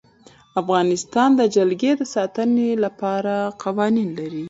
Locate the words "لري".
4.19-4.39